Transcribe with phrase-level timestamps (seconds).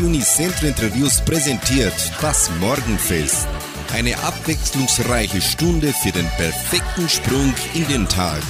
[0.00, 1.92] Radio Unicentro Interviews präsentiert
[2.22, 3.46] das Morgenfest.
[3.92, 8.40] Eine abwechslungsreiche Stunde für den perfekten Sprung in den Tag.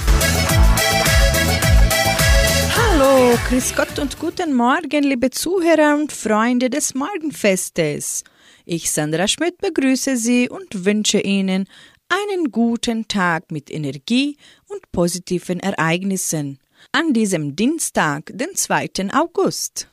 [2.77, 8.23] Hallo, Grüß Gott und guten Morgen, liebe Zuhörer und Freunde des Morgenfestes.
[8.63, 11.67] Ich, Sandra Schmidt, begrüße Sie und wünsche Ihnen
[12.07, 14.37] einen guten Tag mit Energie
[14.69, 16.59] und positiven Ereignissen
[16.93, 19.09] an diesem Dienstag, den 2.
[19.11, 19.89] August.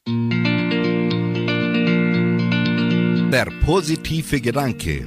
[3.31, 5.07] Der positive Gedanke.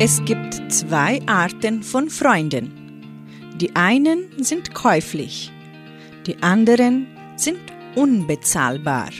[0.00, 2.72] Es gibt zwei Arten von Freunden.
[3.60, 5.52] Die einen sind käuflich,
[6.26, 7.60] die anderen sind
[7.94, 9.10] unbezahlbar.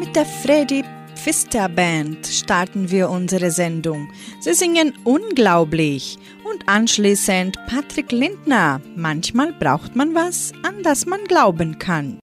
[0.00, 0.82] Mit der Freddy
[1.24, 4.12] Pfister Band starten wir unsere Sendung.
[4.40, 6.18] Sie singen unglaublich
[6.54, 8.80] und anschließend Patrick Lindner.
[8.96, 12.18] Manchmal braucht man was, an das man glauben kann.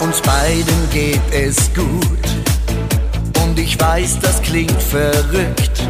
[0.00, 5.82] Uns beiden geht es gut und ich weiß, das klingt verrückt.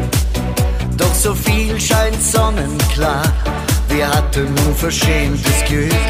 [0.97, 3.23] Doch so viel scheint sonnenklar,
[3.99, 6.09] wir hatten unverschämtes Glück.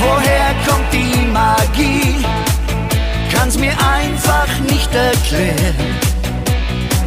[0.00, 2.24] Woher kommt die Magie?
[3.32, 5.88] Kann's mir einfach nicht erklären.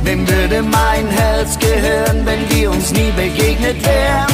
[0.04, 4.28] Wem würde mein Herz gehören, wenn wir uns nie begegnet wären?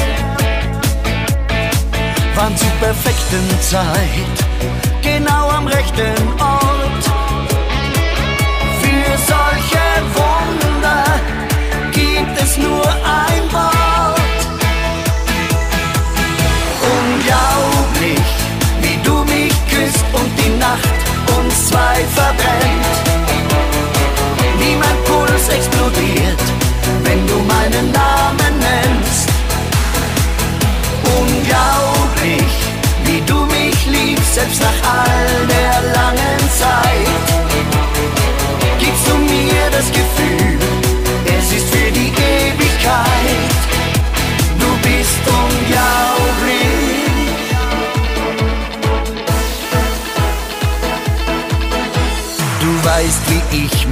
[2.36, 4.38] Waren zur perfekten Zeit,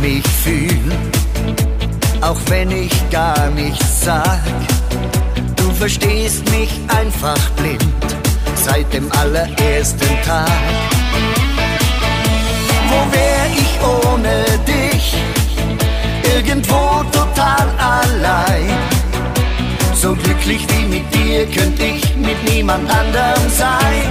[0.04, 0.92] mich fühl,
[2.20, 4.42] auch wenn ich gar nichts sag.
[5.56, 7.86] Du verstehst mich einfach blind
[8.56, 10.62] seit dem allerersten Tag.
[12.90, 15.16] Wo wär ich ohne dich?
[16.36, 18.78] Irgendwo total allein.
[19.96, 24.10] So glücklich wie mit dir könnte ich mit niemand anderem sein.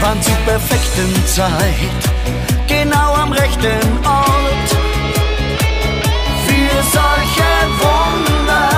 [0.00, 2.17] Wann zur perfekten Zeit,
[2.82, 4.68] genau am rechten Ort.
[6.46, 7.50] Für solche
[7.82, 8.70] Wunder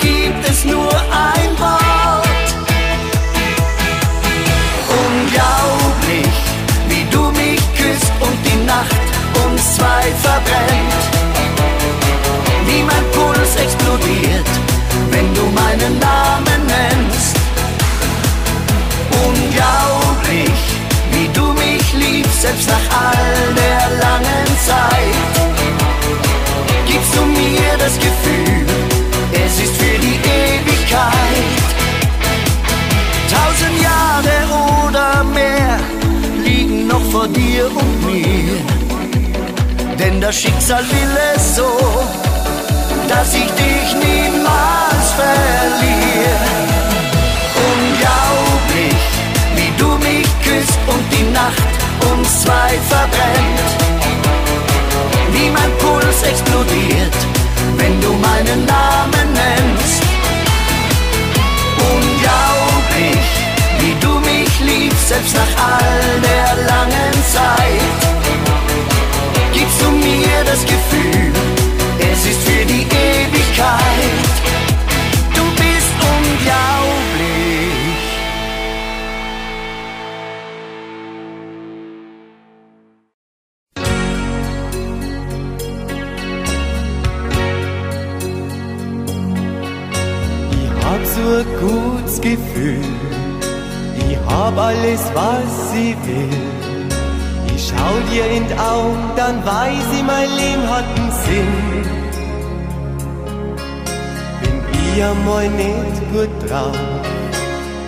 [0.00, 0.94] gibt es nur
[1.28, 2.48] ein Wort.
[5.04, 6.34] Unglaublich,
[6.88, 9.06] wie du mich küsst und die Nacht
[9.44, 11.02] uns zwei verbrennt.
[12.68, 14.50] Wie mein Puls explodiert,
[15.10, 17.36] wenn du meinen Namen nennst.
[19.26, 19.89] Unglaublich,
[22.60, 25.16] selbst nach all der langen Zeit.
[26.86, 28.66] Gibst du mir das Gefühl,
[29.32, 31.44] es ist für die Ewigkeit.
[33.30, 34.36] Tausend Jahre
[34.88, 35.78] oder mehr
[36.44, 38.56] liegen noch vor dir und mir.
[39.98, 41.70] Denn das Schicksal will es so,
[43.08, 46.89] dass ich dich niemals verliere.
[50.50, 51.72] Küsst und die Nacht
[52.10, 53.70] uns zwei verbrennt.
[55.32, 57.18] Wie mein Puls explodiert,
[57.76, 60.02] wenn du meinen Namen nennst.
[61.94, 63.26] Unglaublich,
[63.80, 68.00] wie du mich liebst, selbst nach all der langen Zeit.
[69.52, 71.32] Gibst du mir das Gefühl,
[72.12, 74.29] es ist für die Ewigkeit.
[92.20, 92.84] Gefühl,
[94.08, 96.28] ich hab alles, was ich will.
[97.54, 101.80] Ich schau dir in die Augen, dann weiß ich, mein Leben hat einen Sinn.
[104.94, 106.76] ich einmal nicht gut drauf,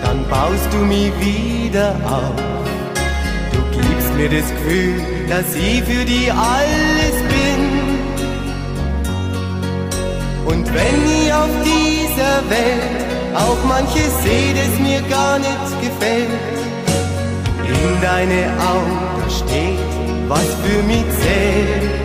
[0.03, 2.35] dann baust du mich wieder auf.
[3.51, 7.61] Du gibst mir das Gefühl, dass ich für die alles bin.
[10.45, 13.02] Und wenn ich auf dieser Welt
[13.35, 16.29] auch manches sehe, das mir gar nicht gefällt,
[17.67, 19.79] in deine Augen steht,
[20.27, 22.03] was für mich zählt.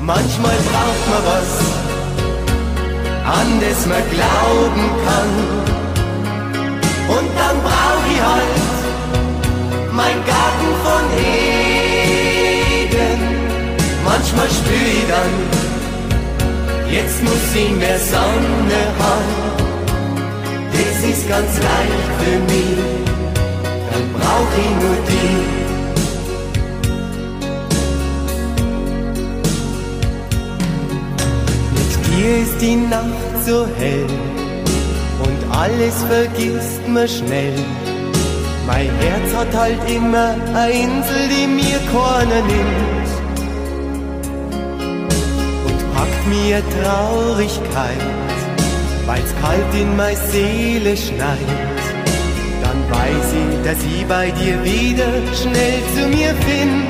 [0.00, 1.50] Manchmal braucht man was,
[3.38, 5.32] an das man glauben kann.
[7.08, 8.66] Und dann brauch ich halt
[9.92, 11.58] mein Garten von Eden.
[14.04, 15.55] Manchmal spür ich dann,
[16.90, 19.56] jetzt muss ich mehr Sonne haben.
[20.72, 22.78] Das ist ganz leicht für mich,
[23.90, 25.66] dann brauch ich nur die.
[32.16, 34.06] Hier ist die Nacht so hell
[35.22, 37.52] und alles vergisst man schnell.
[38.66, 42.95] Mein Herz hat halt immer eine Insel, die mir keiner nimmt.
[46.28, 48.02] Mir Traurigkeit,
[49.06, 51.38] weil's kalt in meine Seele schneit.
[52.62, 56.84] Dann weiß ich, dass ich bei dir wieder schnell zu mir find.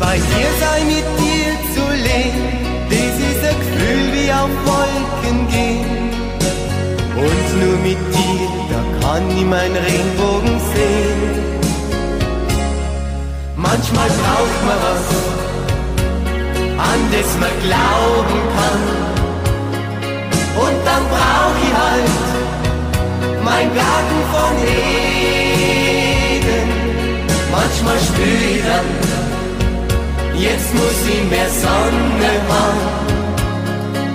[0.00, 2.58] Bei dir sei mit dir zu leben
[2.90, 6.10] das ist ein Gefühl wie auf Wolken gehen.
[7.16, 11.20] Und nur mit dir, da kann ich meinen Regenbogen sehen.
[13.56, 15.47] Manchmal braucht man was,
[16.78, 18.82] an das man glauben kann.
[20.64, 22.10] Und dann brauch ich halt
[23.44, 25.68] mein Garten von Eden.
[27.50, 28.88] Manchmal spür ich dann,
[30.38, 32.78] Jetzt muss ich mehr Sonne haben,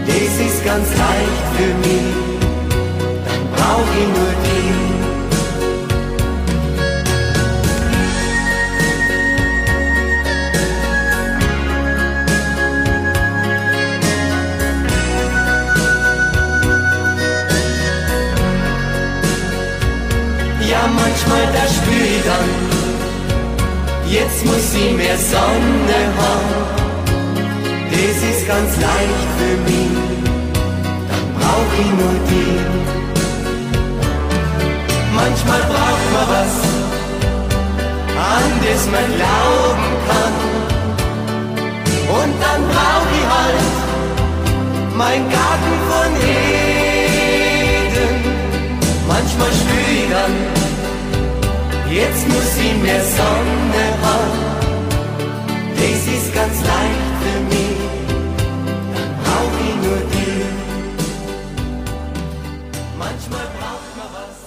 [0.08, 2.14] das ist ganz leicht für mich,
[3.26, 4.93] dann brauch ich nur die.
[20.96, 22.50] Manchmal da spür ich dann,
[24.08, 26.84] jetzt muss sie mehr Sonne haben.
[27.92, 29.96] Das ist ganz leicht für mich,
[31.10, 32.58] dann brauch ich nur die.
[35.16, 36.56] Manchmal braucht man was,
[38.18, 40.36] an das man glauben kann.
[42.20, 43.74] Und dann brauch ich halt
[44.96, 47.04] mein Garten von Eden.
[49.08, 50.34] Manchmal spür ich dann,
[51.94, 54.40] Jetzt muss sie mehr Sonne haben,
[55.76, 57.78] das ist ganz leicht für mich,
[58.96, 60.42] dann brauch ich nur die.
[62.98, 64.38] Manchmal braucht man was.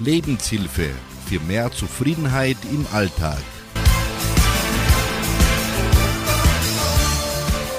[0.00, 0.90] Lebenshilfe
[1.26, 3.42] für mehr Zufriedenheit im Alltag.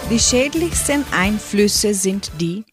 [0.10, 2.66] Die schädlichsten Einflüsse sind die,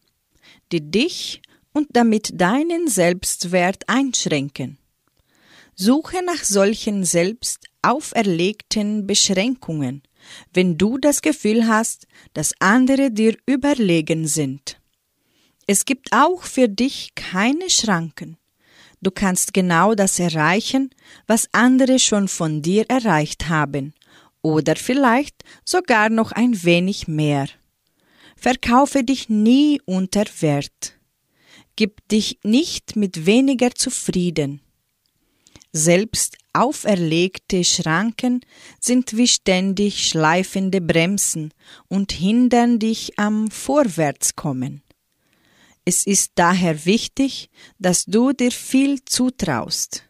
[0.71, 4.77] die dich und damit deinen Selbstwert einschränken.
[5.75, 10.03] Suche nach solchen selbst auferlegten Beschränkungen,
[10.53, 14.79] wenn du das Gefühl hast, dass andere dir überlegen sind.
[15.67, 18.37] Es gibt auch für dich keine Schranken.
[19.01, 20.91] Du kannst genau das erreichen,
[21.25, 23.93] was andere schon von dir erreicht haben,
[24.43, 27.47] oder vielleicht sogar noch ein wenig mehr.
[28.35, 30.99] Verkaufe dich nie unter Wert.
[31.81, 34.61] Gib dich nicht mit weniger zufrieden.
[35.73, 38.41] Selbst auferlegte Schranken
[38.79, 41.51] sind wie ständig schleifende Bremsen
[41.87, 44.83] und hindern dich am Vorwärtskommen.
[45.83, 50.03] Es ist daher wichtig, dass du dir viel zutraust.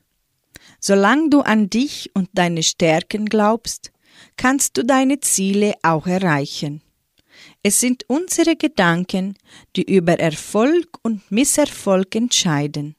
[0.81, 3.93] Solange du an dich und deine Stärken glaubst,
[4.35, 6.81] kannst du deine Ziele auch erreichen.
[7.63, 9.35] Es sind unsere Gedanken,
[9.75, 12.95] die über Erfolg und Misserfolg entscheiden.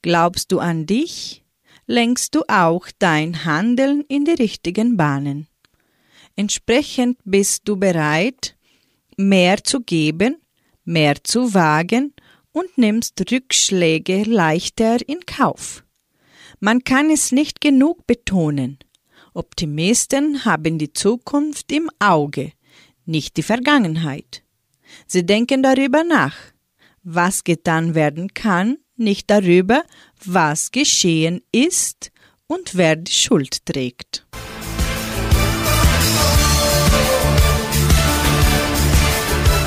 [0.00, 1.44] Glaubst du an dich,
[1.86, 5.48] lenkst du auch dein Handeln in die richtigen Bahnen.
[6.34, 8.56] Entsprechend bist du bereit,
[9.16, 10.36] mehr zu geben,
[10.84, 12.14] mehr zu wagen
[12.52, 15.84] und nimmst Rückschläge leichter in Kauf.
[16.58, 18.78] Man kann es nicht genug betonen.
[19.34, 22.52] Optimisten haben die Zukunft im Auge,
[23.06, 24.42] nicht die Vergangenheit.
[25.06, 26.36] Sie denken darüber nach,
[27.02, 29.82] was getan werden kann, nicht darüber,
[30.24, 32.12] was geschehen ist
[32.46, 34.26] und wer die Schuld trägt.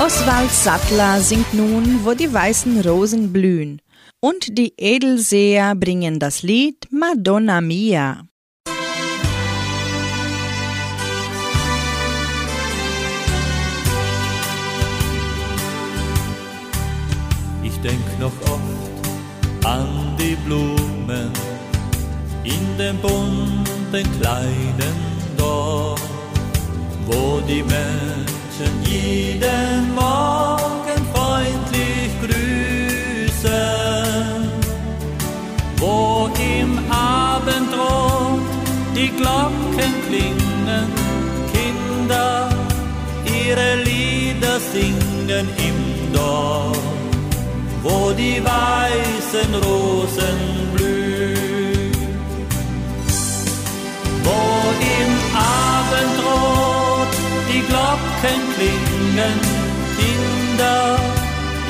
[0.00, 3.82] Oswald Sattler singt nun, wo die weißen Rosen blühen,
[4.20, 8.27] und die Edelseher bringen das Lied Madonna Mia.
[17.82, 21.30] Denk noch oft an die Blumen
[22.42, 24.96] in dem bunten kleinen
[25.36, 26.00] Dorf,
[27.06, 33.52] wo die Menschen jeden Morgen freundlich grüßen,
[35.76, 38.42] wo im Abendrot
[38.96, 40.88] die Glocken klingen,
[41.52, 42.48] Kinder
[43.24, 46.97] ihre Lieder singen im Dorf,
[47.82, 50.38] wo die weißen Rosen
[50.74, 51.92] blühen,
[54.24, 54.40] wo
[54.98, 57.12] im Abendrot
[57.50, 59.38] die Glocken klingen,
[59.96, 60.98] Kinder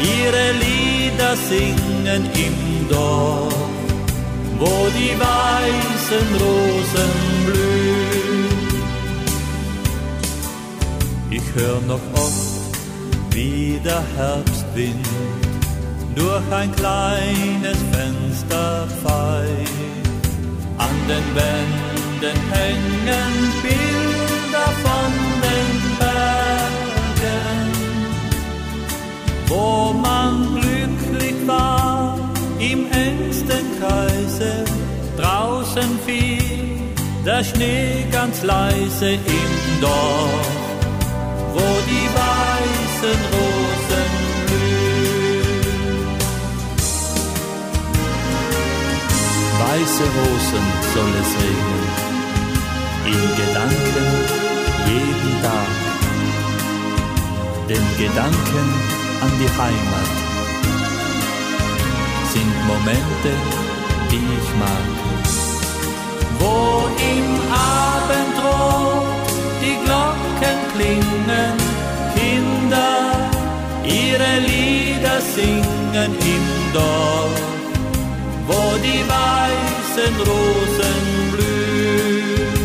[0.03, 3.55] ihre Lieder singen im Dorf,
[4.59, 7.13] wo die weißen Rosen
[7.47, 7.89] blühen.
[11.31, 12.75] Ich hör noch oft,
[13.31, 15.07] wie der Herbstwind
[16.19, 20.07] durch ein kleines Fenster pfeift.
[20.79, 25.13] An den Wänden hängen Bilder von
[25.47, 27.69] den Bergen,
[29.47, 32.19] wo man glücklich war
[32.59, 34.65] im engsten Kreise.
[35.17, 36.81] Draußen fiel
[37.25, 40.57] der Schnee ganz leise im Dorf,
[41.55, 43.58] wo die weißen Rosen
[49.79, 51.85] Weiße Rosen soll es regnen,
[53.07, 54.09] in Gedanken
[54.91, 55.75] jeden Tag,
[57.69, 58.69] denn Gedanken
[59.23, 60.11] an die Heimat
[62.33, 63.33] sind Momente,
[64.11, 64.89] die ich mag.
[66.41, 67.29] Wo im
[67.79, 69.31] Abendrot
[69.63, 71.55] die Glocken klingen,
[72.17, 73.31] Kinder
[73.85, 77.58] ihre Lieder singen im Dorf,
[78.49, 81.03] wo die weißen Rosen
[81.33, 82.57] blühen.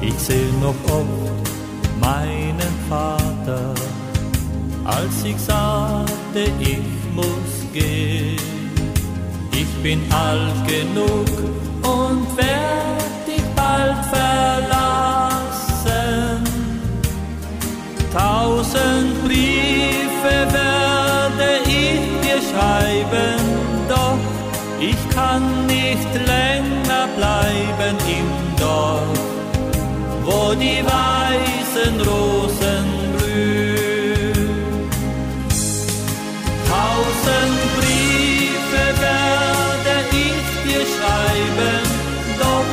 [0.00, 1.44] Ich seh noch oft
[2.00, 3.74] meinen Vater,
[4.84, 8.38] als ich sagte, ich muss gehen.
[9.52, 11.32] Ich bin alt genug
[11.82, 14.74] und werd dich bald verlassen.
[18.12, 19.23] Tausend
[27.16, 28.28] bleiben im
[28.58, 29.18] Dorf,
[30.24, 34.90] wo die weißen Rosen blühen.
[36.68, 41.82] Tausend Briefe werde ich dir schreiben,
[42.38, 42.70] doch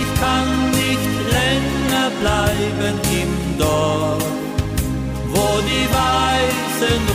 [0.00, 0.48] ich kann
[0.82, 4.24] nicht länger bleiben im Dorf,
[5.32, 7.11] wo die weißen Rosen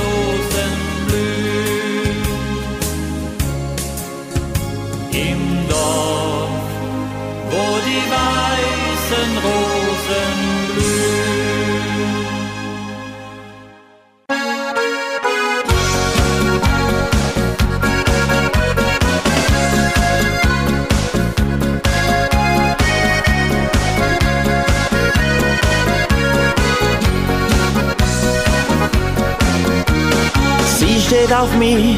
[31.37, 31.97] auf mich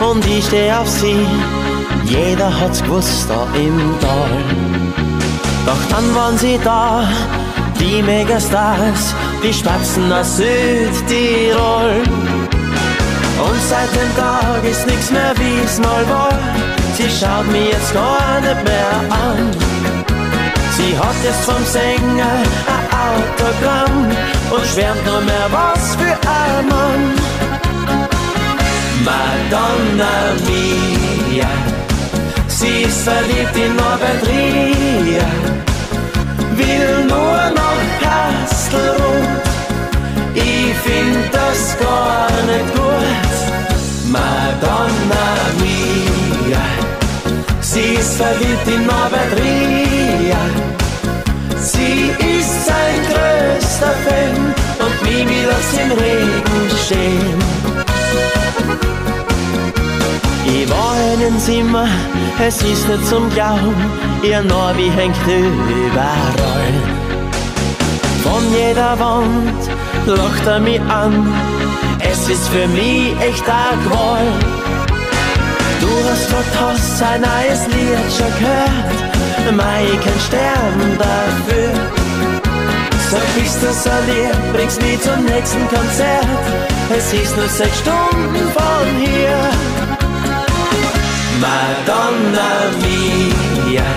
[0.00, 1.26] und ich steh auf sie.
[2.04, 4.30] Jeder hat's gewusst da im Tal.
[5.66, 7.06] Doch dann waren sie da,
[7.78, 12.02] die Megastars, die Spatzen aus Südtirol.
[13.46, 16.38] Und seit dem Tag ist nix mehr wie's mal war.
[16.96, 19.50] Sie schaut mir jetzt gar nicht mehr an.
[20.76, 22.42] Sie hat jetzt vom Sänger
[22.74, 24.08] ein Autogramm
[24.50, 27.29] und schwärmt nur mehr was für ein Mann.
[29.04, 31.48] Madonna mia,
[32.48, 35.28] sie ist verliebt in Norbert Ria,
[36.56, 39.46] will nur noch Kastelrot,
[40.34, 43.32] ich find das gar nicht gut.
[44.10, 45.26] Madonna
[45.60, 46.64] mia,
[47.60, 50.42] sie ist verliebt in Norbert Ria,
[51.56, 54.54] sie ist sein größter Fan
[54.84, 57.89] und Mimi lässt im Regen stehen.
[61.30, 61.86] Dem Zimmer,
[62.38, 63.74] es ist nicht zum Glauben,
[64.22, 66.72] ihr Norbi hängt überall.
[68.22, 69.60] Von jeder Wand
[70.06, 71.32] lacht er mich an.
[72.00, 74.26] Es ist für mich echt ein Qual.
[75.80, 81.72] Du hast dort hast sein neues Lied schon gehört, Mai kann sterben dafür.
[83.10, 86.26] Sag, bist du so lieb, bringst mich zum nächsten Konzert.
[86.96, 89.69] Es ist nur sechs Stunden von hier.
[91.40, 92.50] Madonna
[92.82, 93.90] mia,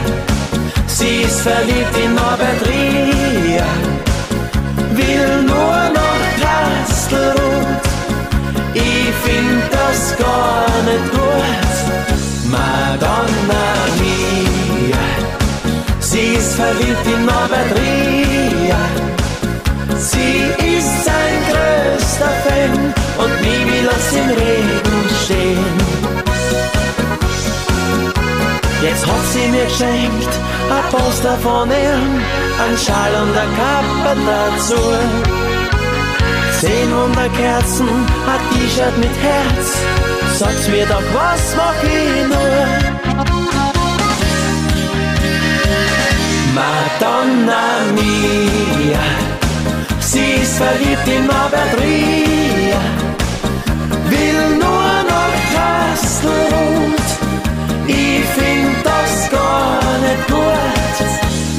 [0.88, 3.70] sie ist verliebt in Norbert Ria,
[4.98, 7.84] will nur noch Kastelrund.
[8.74, 11.76] Ich find das gar nicht gut,
[12.50, 13.66] Madonna
[14.00, 15.06] mia,
[16.00, 18.82] sie ist verliebt in Norbert Ria.
[19.98, 26.03] Sie ist sein größter Fan und Mimi lässt im Regen stehen.
[28.84, 30.34] Jetzt hat sie mir geschenkt
[30.76, 32.22] ein Poster von ihm,
[32.64, 34.82] ein Schal und ein Kappe dazu.
[36.60, 39.78] Zehn Wunderkerzen, ein T-Shirt mit Herz,
[40.38, 42.64] sag's mir doch, was mach ich nur?
[46.54, 49.00] Madonna mia
[50.00, 52.82] Sie ist verliebt in Norbert Ria,
[54.10, 57.23] will nur noch Kastelrund.
[57.88, 60.98] Ich find das gar nicht gut,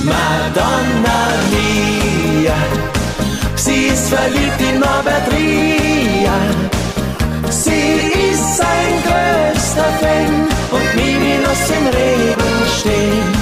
[0.04, 2.54] Madonna mia.
[3.56, 6.38] Sie ist verliebt in Norbert Ria,
[7.50, 13.32] sie ist sein größter Fan und Mimi lässt im Regen stehen.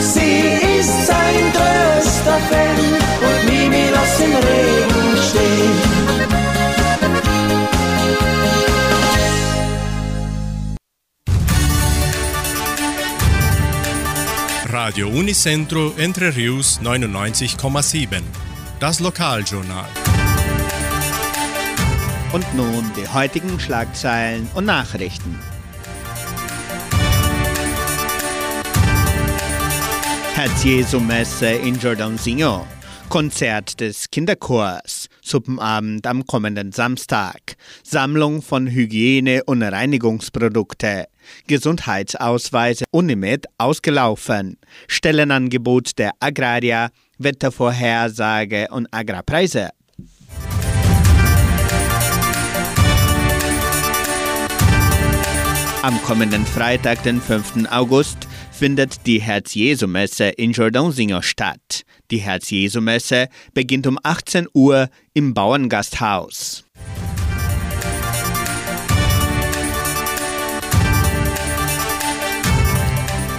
[0.00, 2.97] Sie ist sein größter Fan
[14.98, 18.20] Radio Unicentro Entre Rius 99,7.
[18.80, 19.86] Das Lokaljournal.
[22.32, 25.38] Und nun die heutigen Schlagzeilen und Nachrichten.
[30.34, 32.66] Herz-Jesu-Messe in Jordãozinho.
[33.08, 41.06] Konzert des Kinderchors, Suppenabend am kommenden Samstag, Sammlung von Hygiene- und Reinigungsprodukte,
[41.46, 49.70] Gesundheitsausweise Unimed ausgelaufen, Stellenangebot der Agraria, Wettervorhersage und Agrarpreise.
[55.82, 57.70] Am kommenden Freitag, den 5.
[57.70, 61.82] August, findet die Herz-Jesu-Messe in Jordãozinho statt.
[62.10, 66.64] Die Herz-Jesu-Messe beginnt um 18 Uhr im Bauerngasthaus.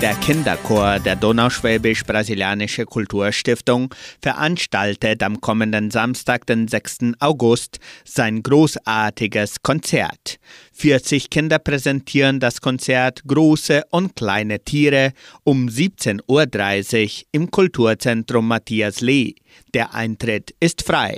[0.02, 7.18] Der Kinderchor der Donauschwäbisch-Brasilianische Kulturstiftung veranstaltet am kommenden Samstag, den 6.
[7.20, 10.40] August, sein großartiges Konzert.
[10.72, 15.12] 40 Kinder präsentieren das Konzert Große und kleine Tiere
[15.44, 19.36] um 17.30 Uhr im Kulturzentrum Matthias Lee.
[19.74, 21.18] Der Eintritt ist frei.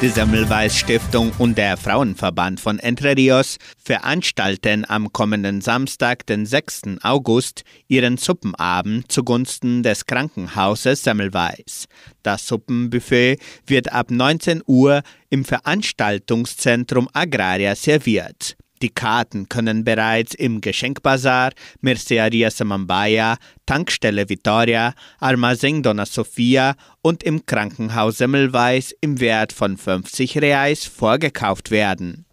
[0.00, 6.82] Die Semmelweis Stiftung und der Frauenverband von Entre Rios veranstalten am kommenden Samstag, den 6.
[7.02, 11.86] August, ihren Suppenabend zugunsten des Krankenhauses Semmelweis.
[12.22, 18.56] Das Suppenbuffet wird ab 19 Uhr im Veranstaltungszentrum Agraria serviert.
[18.82, 23.36] Die Karten können bereits im Geschenkbazar, Merceria Samambaya,
[23.66, 31.70] Tankstelle Vittoria, Armazém Dona Sofia und im Krankenhaus Semmelweis im Wert von 50 Reais vorgekauft
[31.70, 32.27] werden.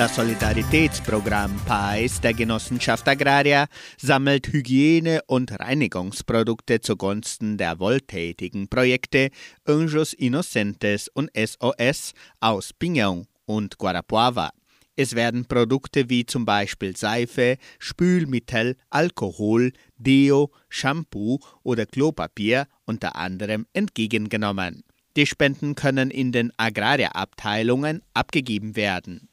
[0.00, 3.66] Das Solidaritätsprogramm PAIS der Genossenschaft Agraria
[3.98, 9.28] sammelt Hygiene- und Reinigungsprodukte zugunsten der wohltätigen Projekte
[9.66, 14.52] Anjos Innocentes und SOS aus Pinhão und Guarapuava.
[14.96, 23.66] Es werden Produkte wie zum Beispiel Seife, Spülmittel, Alkohol, Deo, Shampoo oder Klopapier unter anderem
[23.74, 24.82] entgegengenommen.
[25.18, 29.29] Die Spenden können in den Agraria-Abteilungen abgegeben werden.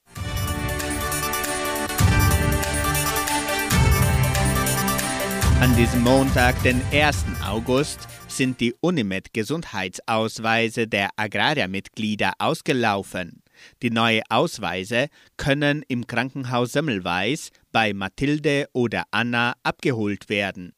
[5.59, 7.25] An diesem Montag, den 1.
[7.43, 13.41] August, sind die Unimed-Gesundheitsausweise der Agraria-Mitglieder ausgelaufen.
[13.81, 20.73] Die neuen Ausweise können im Krankenhaus Semmelweis bei Mathilde oder Anna abgeholt werden.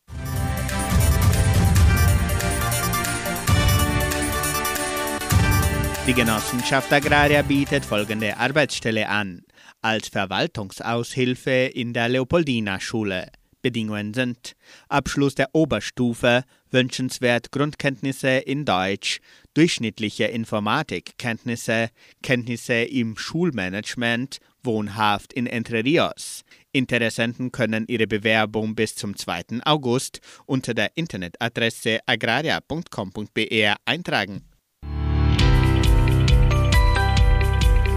[6.07, 9.41] Die Genossenschaft Agraria bietet folgende Arbeitsstelle an.
[9.81, 13.27] Als Verwaltungsaushilfe in der Leopoldina-Schule.
[13.61, 14.55] Bedingungen sind
[14.87, 19.19] Abschluss der Oberstufe, wünschenswert Grundkenntnisse in Deutsch,
[19.53, 21.89] durchschnittliche Informatikkenntnisse,
[22.23, 26.43] Kenntnisse im Schulmanagement, wohnhaft in Entre Rios.
[26.71, 29.61] Interessenten können ihre Bewerbung bis zum 2.
[29.65, 34.43] August unter der Internetadresse agraria.com.br eintragen.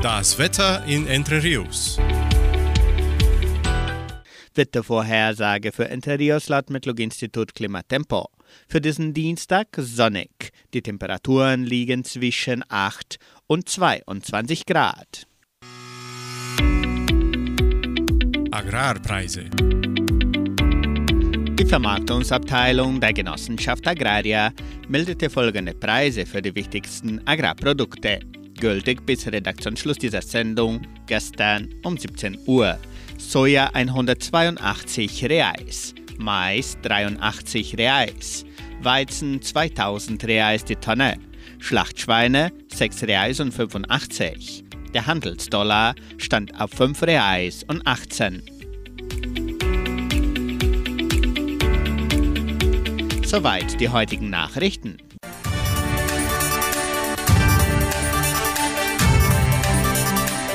[0.03, 2.01] Das Wetter in Entre Rios.
[4.57, 8.29] Wettervorhersage für Entre Rios laut Metlog-Institut Klimatempo.
[8.69, 10.51] Für diesen Dienstag sonnig.
[10.75, 15.27] Die Temperaturen liegen zwischen 8 und 22 Grad.
[18.51, 19.45] Agrarpreise.
[21.59, 24.53] Die Vermarktungsabteilung der Genossenschaft Agraria
[24.89, 28.21] meldete folgende Preise für die wichtigsten Agrarprodukte,
[28.59, 32.79] gültig bis Redaktionsschluss dieser Sendung gestern um 17 Uhr.
[33.23, 38.45] Soja 182 Reais, Mais 83 Reais,
[38.83, 41.19] Weizen 2000 Reais die Tonne,
[41.59, 44.65] Schlachtschweine 6 Reais und 85.
[44.93, 48.43] Der Handelsdollar stand auf 5 Reais und 18.
[53.25, 54.99] Soweit die heutigen Nachrichten.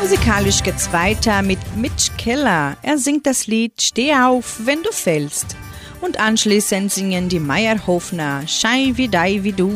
[0.09, 2.77] Musikalisch geht's weiter mit Mitch Keller.
[2.81, 5.57] Er singt das Lied Steh auf, wenn du fällst.
[5.99, 9.69] Und anschließend singen die Meyerhofner Schei wie dei wie du.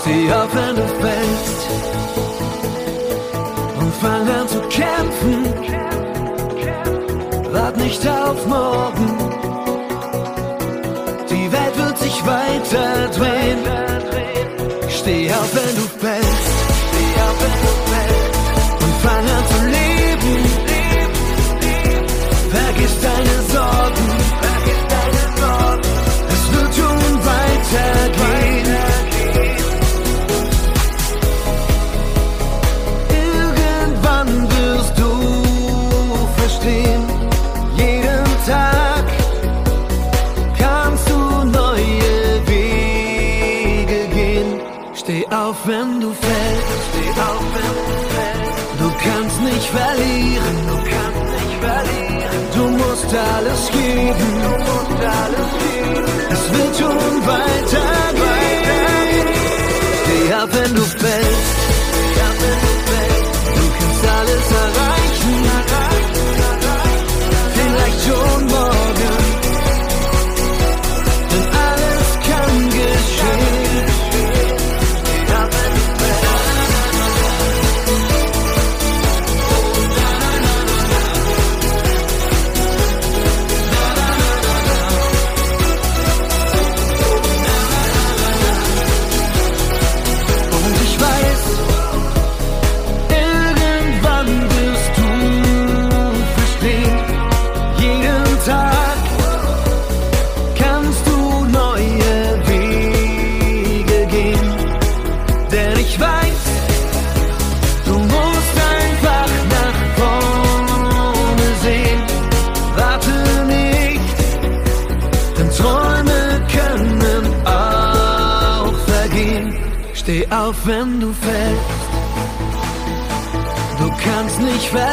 [0.00, 1.66] Steh auf, wenn du fällst
[3.78, 5.44] und fang an zu kämpfen.
[7.52, 9.15] Wart nicht auf morgen.
[12.26, 13.58] Weiter drehen.
[14.88, 15.85] Steh auf, wenn du
[57.26, 59.28] weitergehen.
[60.02, 61.75] Steh auf, wenn du fällst.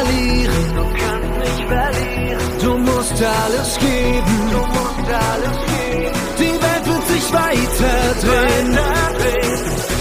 [0.04, 0.74] Verlieren.
[0.76, 2.40] Du kannst nicht verlieren.
[2.60, 4.50] Du musst alles geben.
[4.50, 6.18] Du musst alles geben.
[6.38, 8.78] Die Welt wird sich weiter drehen.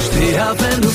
[0.07, 0.89] Steh auf, wenn du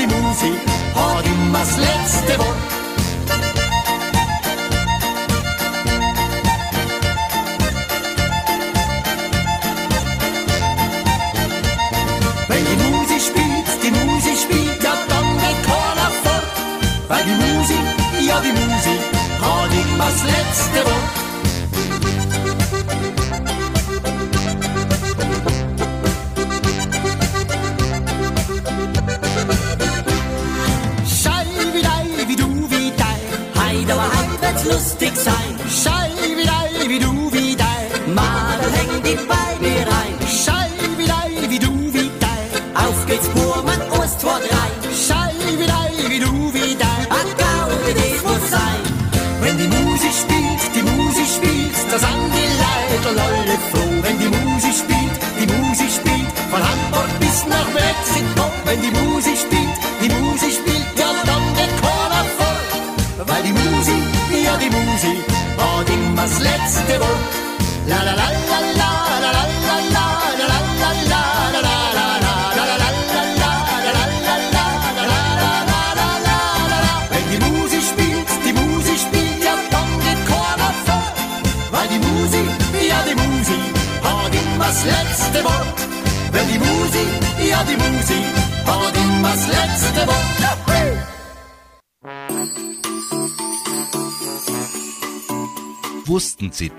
[0.00, 0.60] die Musik,
[0.94, 2.56] hat immer das letzte Wort.
[12.48, 16.46] Wenn die Musik spielt, die Musik spielt, ja dann geht keiner fort.
[17.08, 17.84] Weil die Musik,
[18.28, 19.02] ja die Musik,
[19.42, 21.19] hat immer das letzte Wort.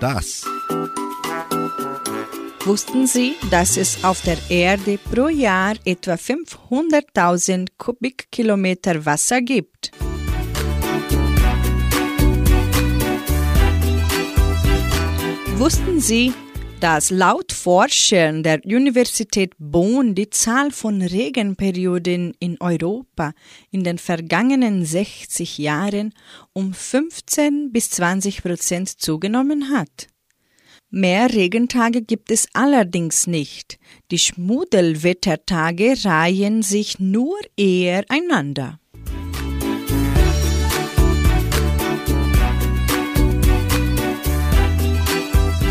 [0.02, 0.44] Das?
[2.64, 9.92] Wussten Sie, dass es auf der Erde pro Jahr etwa 500.000 Kubikkilometer Wasser gibt?
[15.56, 16.32] Wussten Sie,
[16.82, 23.34] dass laut Forschern der Universität Bonn die Zahl von Regenperioden in Europa
[23.70, 26.12] in den vergangenen 60 Jahren
[26.52, 30.08] um 15 bis 20 Prozent zugenommen hat?
[30.90, 33.78] Mehr Regentage gibt es allerdings nicht.
[34.10, 38.80] Die Schmuddelwettertage reihen sich nur eher einander.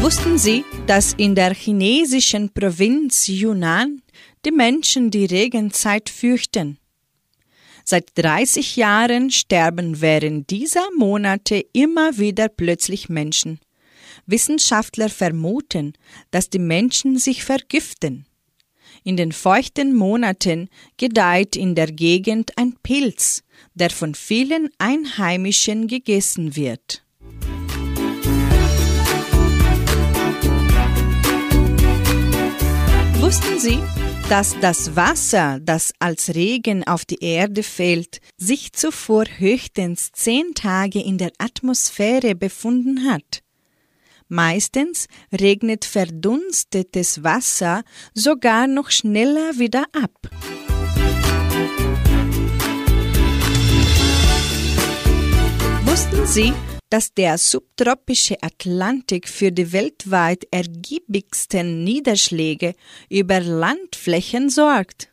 [0.02, 4.02] Wussten Sie, dass in der chinesischen Provinz Yunnan
[4.44, 6.80] die Menschen die Regenzeit fürchten?
[7.86, 13.60] Seit 30 Jahren sterben während dieser Monate immer wieder plötzlich Menschen.
[14.26, 15.94] Wissenschaftler vermuten,
[16.32, 18.26] dass die Menschen sich vergiften.
[19.04, 23.44] In den feuchten Monaten gedeiht in der Gegend ein Pilz,
[23.76, 27.04] der von vielen Einheimischen gegessen wird.
[33.32, 33.80] Wussten Sie,
[34.28, 41.02] dass das Wasser, das als Regen auf die Erde fällt, sich zuvor höchstens zehn Tage
[41.02, 43.42] in der Atmosphäre befunden hat?
[44.28, 50.12] Meistens regnet verdunstetes Wasser sogar noch schneller wieder ab.
[55.86, 56.54] Wussten Sie,
[56.92, 62.76] dass der subtropische Atlantik für die weltweit ergiebigsten Niederschläge
[63.10, 65.10] über Landflächen sorgt?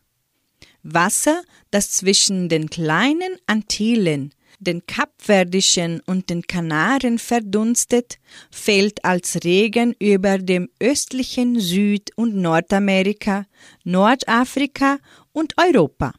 [0.83, 8.19] Wasser, das zwischen den kleinen Antillen, den Kapverdischen und den Kanaren verdunstet,
[8.51, 13.47] fällt als Regen über dem östlichen Süd- und Nordamerika,
[13.85, 14.99] Nordafrika
[15.33, 16.13] und Europa.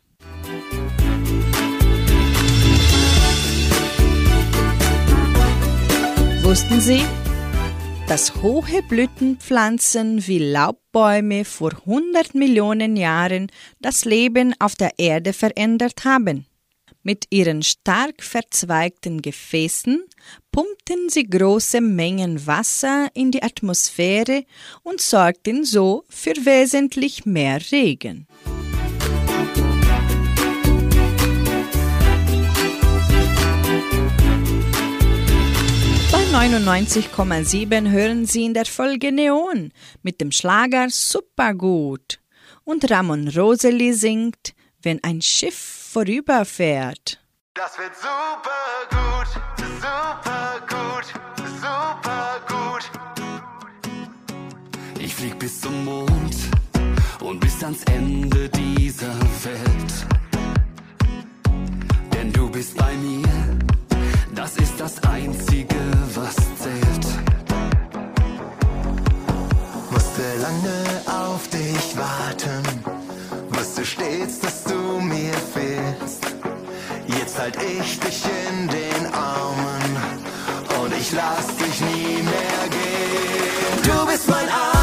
[6.50, 7.04] Wussten Sie,
[8.08, 16.06] dass hohe Blütenpflanzen wie Laubbäume vor 100 Millionen Jahren das Leben auf der Erde verändert
[16.06, 16.48] haben?
[17.04, 20.04] Mit ihren stark verzweigten Gefäßen
[20.52, 24.44] pumpten sie große Mengen Wasser in die Atmosphäre
[24.82, 28.26] und sorgten so für wesentlich mehr Regen.
[36.32, 42.20] 99,7 hören Sie in der Folge Neon mit dem Schlager Supergut
[42.64, 47.20] und Ramon Roseli singt Wenn ein Schiff vorüberfährt.
[47.56, 49.28] Das wird super gut,
[49.82, 51.06] super gut,
[51.60, 52.92] super gut.
[55.00, 56.36] Ich flieg bis zum Mond
[57.22, 59.94] und bis ans Ende dieser Welt.
[62.14, 63.58] Denn du bist bei mir,
[64.36, 65.76] das ist das Einzige,
[66.22, 67.06] was zählt.
[69.92, 72.64] Musste lange auf dich warten,
[73.50, 76.24] wusste stets, dass du mir fehlst.
[77.08, 79.98] Jetzt halt ich dich in den Armen
[80.82, 83.84] und ich lass dich nie mehr gehen.
[83.84, 84.79] Du bist mein Alles,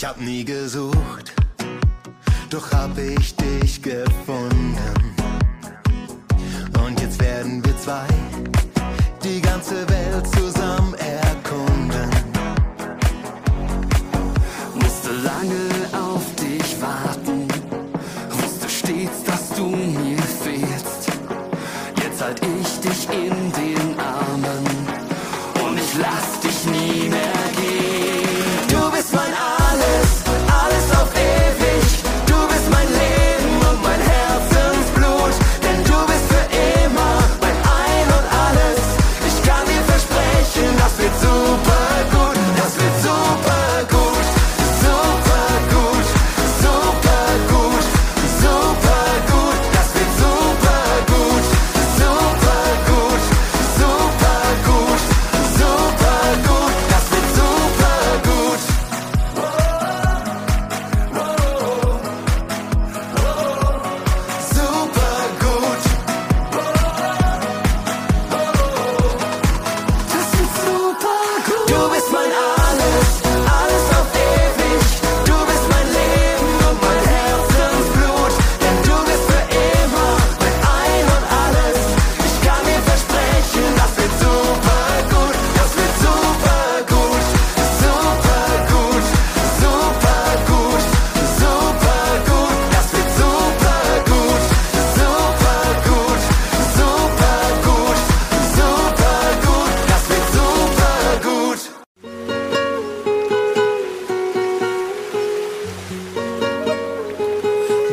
[0.00, 1.34] Ich hab nie gesucht,
[2.48, 4.74] doch hab ich dich gefunden.
[6.82, 8.06] Und jetzt werden wir zwei
[9.22, 10.39] die ganze Welt zusammen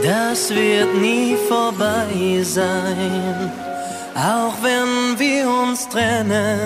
[0.08, 3.52] Das wird nie vorbei sein,
[4.15, 6.60] auch wenn wir uns trennen,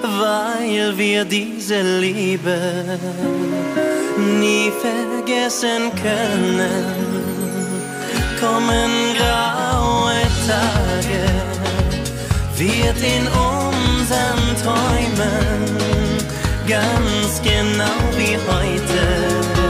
[0.00, 2.58] weil wir diese Liebe
[4.40, 6.94] nie vergessen können.
[8.40, 11.22] Kommen graue Tage,
[12.56, 15.76] wird in unseren Träumen
[16.66, 19.61] ganz genau wie heute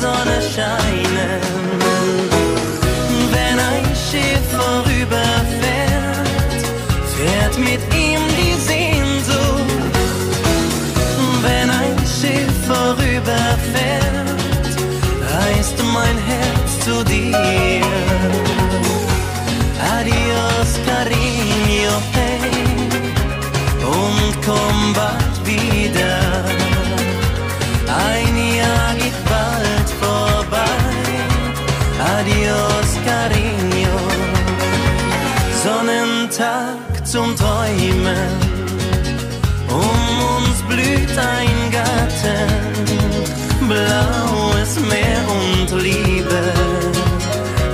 [0.00, 1.40] Sonne scheinen.
[3.32, 6.28] Wenn ein Schiff vorüberfährt,
[7.14, 9.94] fährt mit ihm die Sehnsucht.
[11.42, 14.36] Wenn ein Schiff vorüberfährt,
[15.34, 17.82] reißt mein Herz zu dir.
[19.98, 22.50] Adios, cariño, hey,
[23.82, 26.25] und komm bald wieder.
[37.16, 38.30] Zum Träumen.
[39.70, 42.50] Um uns blüht ein Garten.
[43.72, 46.42] Blaues Meer und Liebe.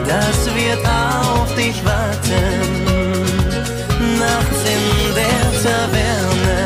[0.06, 2.44] Das wird auf dich warten.
[4.24, 4.84] Nachts in
[5.20, 6.60] der Taverne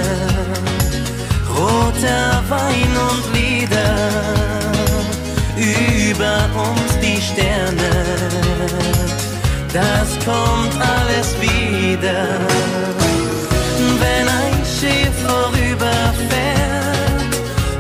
[1.57, 3.97] roter Wein und Lieder,
[5.57, 8.06] über uns die Sterne,
[9.77, 12.39] das kommt alles wieder.
[14.01, 17.35] Wenn ein Schiff vorüberfährt,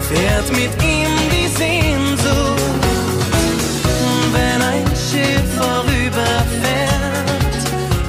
[0.08, 2.82] fährt mit ihm die Sehnsucht.
[4.32, 7.64] Wenn ein Schiff vorüberfährt,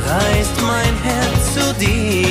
[0.10, 2.27] reißt mein Herz zu dir.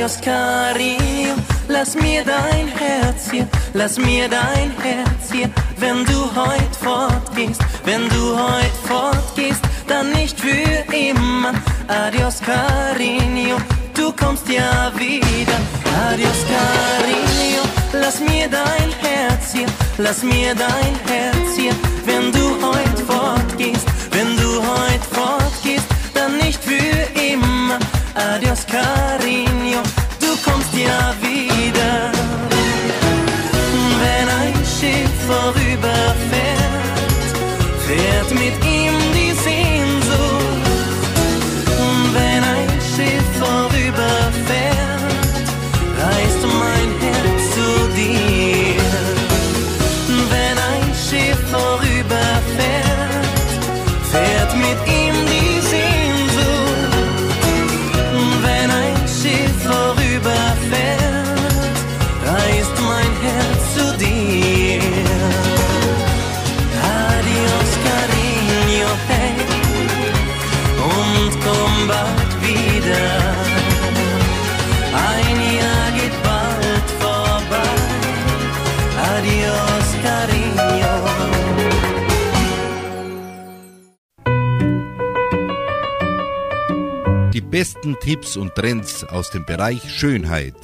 [0.00, 1.34] Adios, cariño.
[1.68, 8.08] lass mir dein Herz hier, lass mir dein Herz hier, wenn du heut fortgehst, wenn
[8.08, 11.52] du heut fortgehst, dann nicht für immer.
[11.86, 13.58] Adios, Carinho,
[13.94, 15.58] du kommst ja wieder.
[16.08, 19.66] Adios, Carinho, lass mir dein Herz hier,
[19.98, 21.74] lass mir dein Herz hier,
[22.06, 27.78] wenn du heut fortgehst, wenn du heut fortgehst, dann nicht für immer.
[28.28, 29.82] Adios, Carinho,
[30.20, 31.29] du kommst ja.
[87.50, 90.54] Besten Tipps und Trends aus dem Bereich Schönheit.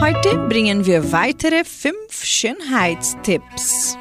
[0.00, 3.98] Heute bringen wir weitere fünf Schönheitstipps.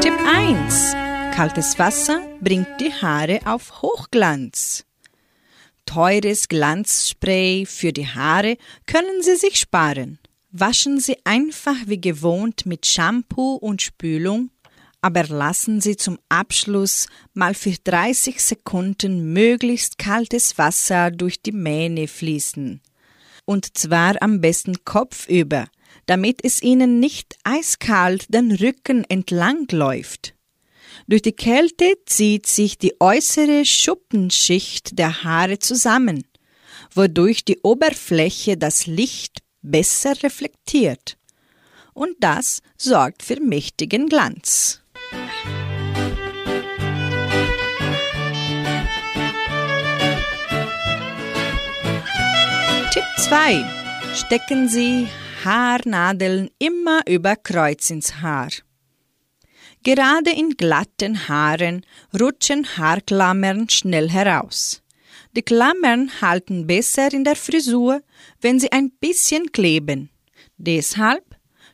[0.00, 0.92] Tipp 1.
[1.34, 4.84] Kaltes Wasser bringt die Haare auf Hochglanz.
[5.84, 10.20] Teures Glanzspray für die Haare können Sie sich sparen.
[10.52, 14.50] Waschen Sie einfach wie gewohnt mit Shampoo und Spülung,
[15.02, 22.06] aber lassen Sie zum Abschluss mal für 30 Sekunden möglichst kaltes Wasser durch die Mähne
[22.06, 22.80] fließen.
[23.44, 25.66] Und zwar am besten kopfüber,
[26.06, 30.34] damit es Ihnen nicht eiskalt den Rücken entlang läuft.
[31.08, 36.24] Durch die Kälte zieht sich die äußere Schuppenschicht der Haare zusammen,
[36.94, 41.16] wodurch die Oberfläche das Licht besser reflektiert.
[41.92, 44.81] Und das sorgt für mächtigen Glanz.
[53.02, 53.64] Tipp 2.
[54.14, 55.08] Stecken Sie
[55.44, 58.50] Haarnadeln immer über Kreuz ins Haar.
[59.82, 61.84] Gerade in glatten Haaren
[62.18, 64.82] rutschen Haarklammern schnell heraus.
[65.34, 68.02] Die Klammern halten besser in der Frisur,
[68.40, 70.10] wenn sie ein bisschen kleben.
[70.56, 71.24] Deshalb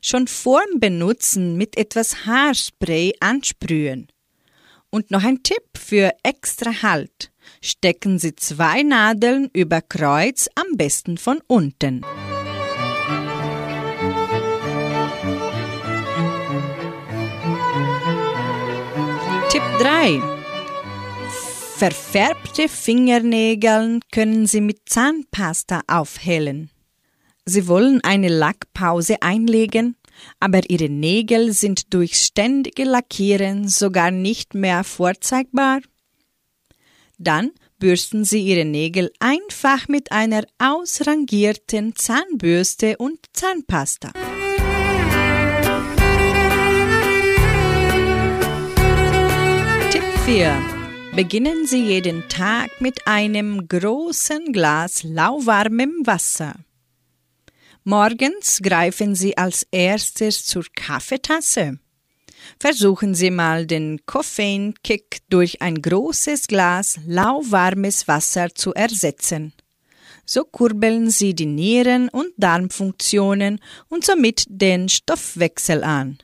[0.01, 4.09] schon vorm Benutzen mit etwas Haarspray ansprühen.
[4.91, 7.31] Und noch ein Tipp für extra Halt.
[7.69, 12.01] Stecken Sie zwei Nadeln über Kreuz, am besten von unten.
[19.51, 20.23] Tipp 3.
[21.77, 26.71] Verfärbte Fingernägel können Sie mit Zahnpasta aufhellen.
[27.45, 29.95] Sie wollen eine Lackpause einlegen,
[30.41, 35.81] aber Ihre Nägel sind durch ständige Lackieren sogar nicht mehr vorzeigbar?
[37.19, 37.51] Dann
[37.81, 44.13] bürsten Sie Ihre Nägel einfach mit einer ausrangierten Zahnbürste und Zahnpasta.
[49.91, 50.57] Tipp 4.
[51.17, 56.55] Beginnen Sie jeden Tag mit einem großen Glas lauwarmem Wasser.
[57.83, 61.81] Morgens greifen Sie als erstes zur Kaffeetasse.
[62.59, 69.53] Versuchen Sie mal den Koffeinkick durch ein großes Glas lauwarmes Wasser zu ersetzen.
[70.27, 76.19] So kurbeln Sie die Nieren- und Darmfunktionen und somit den Stoffwechsel an.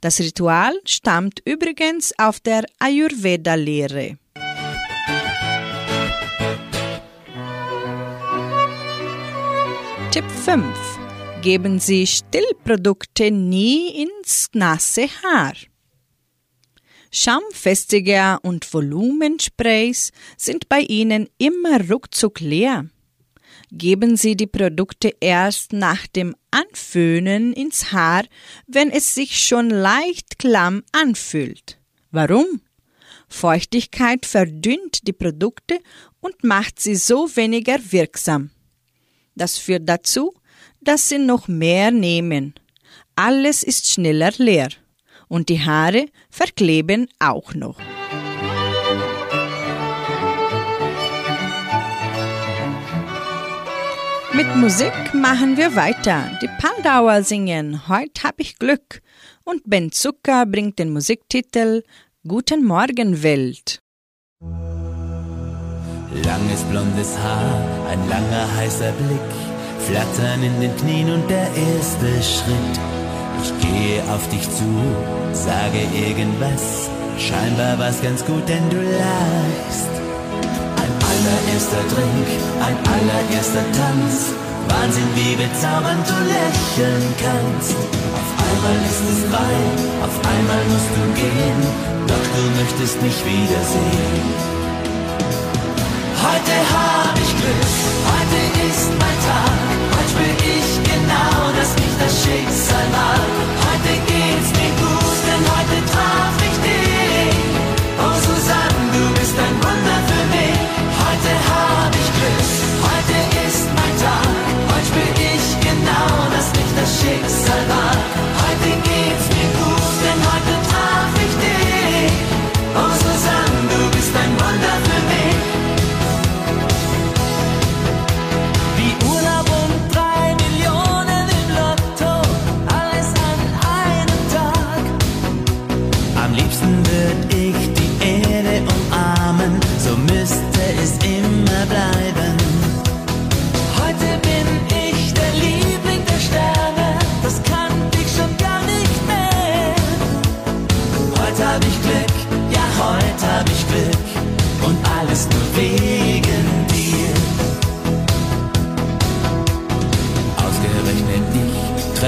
[0.00, 4.16] Das Ritual stammt übrigens auf der Ayurveda-Lehre.
[10.10, 10.91] Tipp 5.
[11.42, 15.54] Geben Sie Stillprodukte nie ins nasse Haar.
[17.10, 22.86] Schaumfestiger und Volumensprays sind bei Ihnen immer ruckzuck leer.
[23.72, 28.22] Geben Sie die Produkte erst nach dem Anföhnen ins Haar,
[28.68, 31.80] wenn es sich schon leicht klamm anfühlt.
[32.12, 32.60] Warum?
[33.26, 35.80] Feuchtigkeit verdünnt die Produkte
[36.20, 38.50] und macht sie so weniger wirksam.
[39.34, 40.34] Das führt dazu,
[40.84, 42.54] dass sie noch mehr nehmen.
[43.16, 44.68] Alles ist schneller leer.
[45.28, 47.78] Und die Haare verkleben auch noch.
[54.34, 56.38] Mit Musik machen wir weiter.
[56.40, 59.02] Die Pandauer singen Heut hab ich Glück
[59.44, 61.82] und Ben Zucker bringt den Musiktitel
[62.26, 63.82] Guten Morgen Welt.
[66.24, 69.51] Langes blondes Haar, ein langer heißer Blick
[69.86, 72.76] Flattern in den Knien und der erste Schritt.
[73.42, 74.70] Ich gehe auf dich zu,
[75.32, 79.92] sage irgendwas, scheinbar was ganz gut, denn du lachst.
[80.82, 82.28] Ein allererster Drink,
[82.62, 84.30] ein allererster Tanz,
[84.70, 87.74] Wahnsinn, wie bezaubernd du lächeln kannst.
[87.74, 91.60] Auf einmal ist es weit, auf einmal musst du gehen,
[92.06, 94.62] doch du möchtest mich wiedersehen.
[96.22, 97.70] Heute hab ich Glück,
[98.06, 99.71] heute ist mein Tag,
[100.12, 103.20] spür ich genau, dass mich das Schicksal mag.
[103.64, 104.11] Heute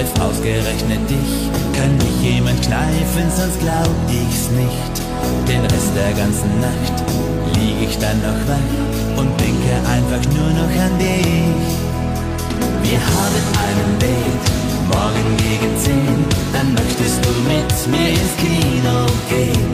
[0.04, 1.50] treff ausgerechnet dich.
[1.76, 4.94] Kann mich jemand kneifen, sonst glaub ich's nicht.
[5.48, 6.96] Den Rest der ganzen Nacht
[7.56, 11.72] lieg ich dann noch wach und denke einfach nur noch an dich.
[12.82, 14.46] Wir haben einen Date,
[14.88, 19.72] morgen gegen zehn, dann möchtest du mit mir ins Kino gehen.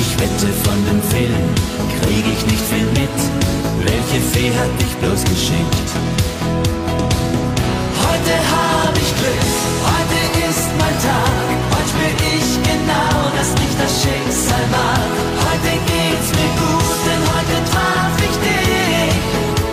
[0.00, 1.44] Ich wette von dem Film,
[2.00, 3.16] krieg ich nicht viel mit.
[3.84, 6.15] Welche Fee hat dich bloß geschickt?
[14.06, 15.10] Schicksal mag.
[15.46, 19.18] Heute geht's mir gut, denn heute traf ich dich.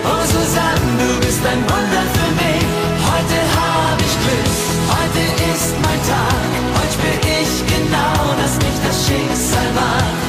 [0.09, 2.65] Oh Susanne, du bist ein Wunder für mich.
[3.13, 4.53] Heute hab ich Glück,
[4.89, 5.21] heute
[5.53, 6.49] ist mein Tag.
[6.77, 10.22] Heute spür ich genau, dass mich das Schicksal mag.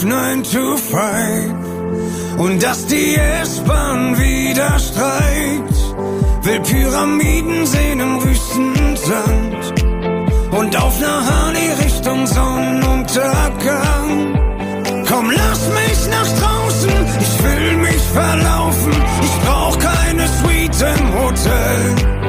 [0.00, 5.74] Auf 9 to 5 und dass die S-Bahn wieder streikt.
[6.42, 9.74] Will Pyramiden sehen im Wüstensand
[10.52, 14.38] und auf Harley Richtung Sonnenuntergang.
[15.06, 16.90] Komm, lass mich nach draußen,
[17.20, 18.92] ich will mich verlaufen.
[19.22, 22.19] Ich brauch keine Suite im Hotel.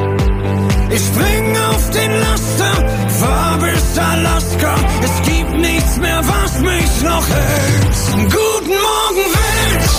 [0.94, 2.74] Ich spring auf den Laster,
[3.20, 4.76] fahr bis Alaska.
[5.02, 7.96] Es gibt nichts mehr, was mich noch hält.
[8.30, 9.92] Guten Morgen, Welt!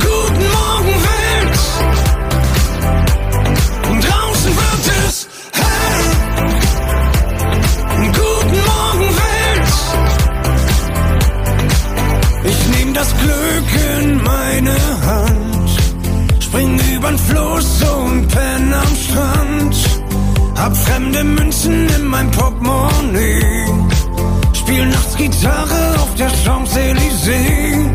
[0.00, 1.58] Guten Morgen, Welt!
[4.04, 5.16] Draußen wird es
[5.52, 6.04] hell.
[8.20, 9.72] Guten Morgen, Welt!
[12.44, 14.76] Ich nehm das Glück in meine
[15.06, 15.33] Hand,
[16.54, 19.76] spring übern Floß und penn am Strand.
[20.56, 23.66] Hab fremde Münzen in mein Portemonnaie.
[24.52, 27.88] Spiel nachts Gitarre auf der Champs-Élysées.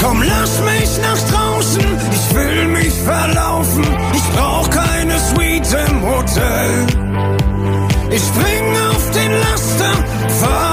[0.00, 3.84] Komm, lass mich nach draußen, ich will mich verlaufen.
[4.14, 6.86] Ich brauch keine Suite im Hotel.
[8.10, 10.09] Ich spring auf den Laster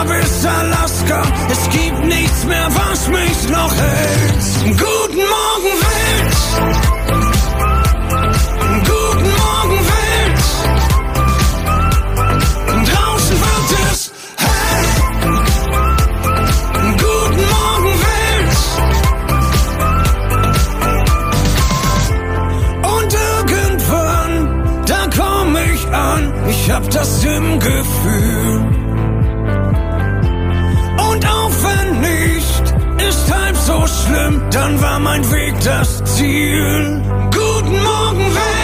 [0.08, 1.22] bis Alaska.
[1.50, 4.44] Es gibt nichts mehr, was mich noch hält.
[4.78, 6.38] Guten Morgen, Welt!
[8.92, 10.40] Guten Morgen, Welt!
[12.90, 14.00] Draußen wird es
[14.46, 14.86] hell.
[17.06, 18.58] Guten Morgen, Welt!
[22.94, 24.34] Und irgendwann,
[24.86, 28.27] da komm ich an, ich hab das im Gefühl.
[34.52, 37.02] Dann war mein Weg das Ziel.
[37.32, 38.57] Guten Morgen, Welt!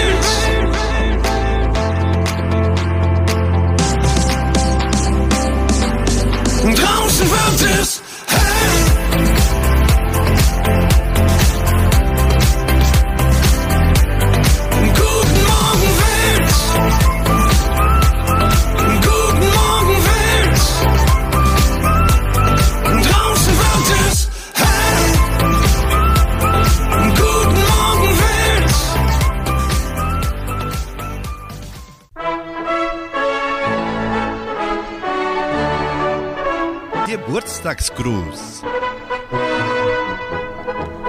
[37.63, 38.61] Geburtstagsgruß.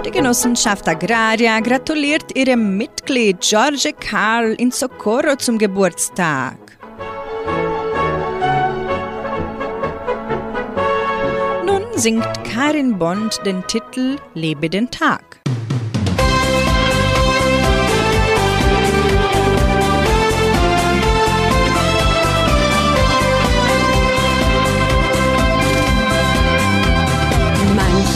[0.05, 6.57] Die Genossenschaft Agraria gratuliert ihrem Mitglied George Karl in Socorro zum Geburtstag.
[11.67, 15.41] Nun singt Karin Bond den Titel Lebe den Tag.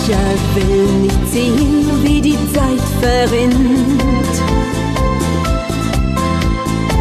[0.08, 4.36] Mancher will nicht sehen, wie die Zeit verrinnt.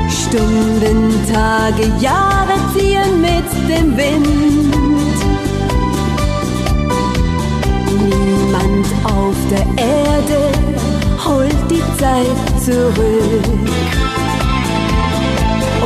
[0.10, 5.16] Stunden, Tage, Jahre ziehen mit dem Wind.
[8.04, 10.52] Niemand auf der Erde
[11.26, 13.46] holt die Zeit zurück.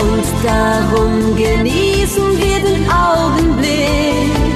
[0.02, 4.51] Und darum genießen wir den Augenblick.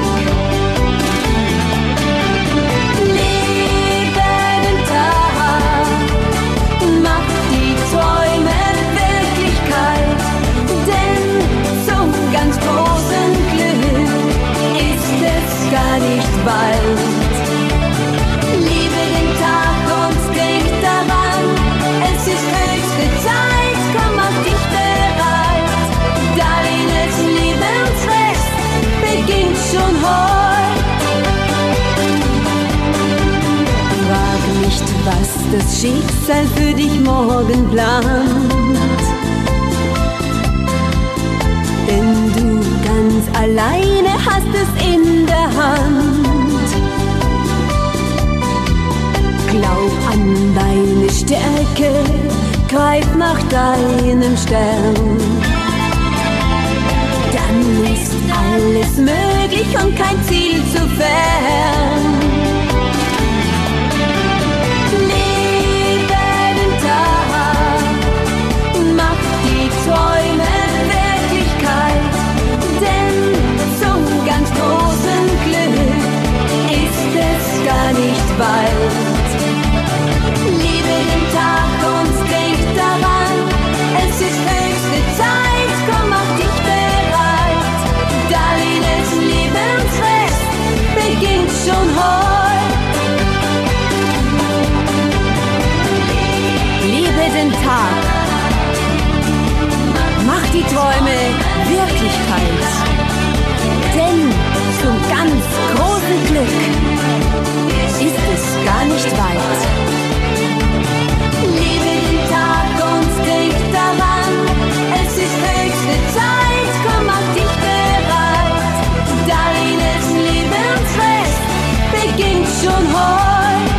[122.66, 123.76] Schon heute.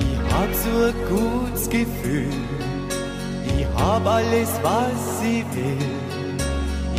[0.00, 2.26] Ich hab so ein gutes Gefühl,
[3.56, 5.78] ich hab alles, was ich will.